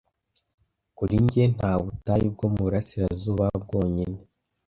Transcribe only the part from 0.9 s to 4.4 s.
Kuri njye nta butayu bwo mu burasirazuba bwonyine